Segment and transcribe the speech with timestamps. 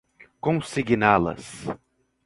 [0.39, 1.49] consigná-las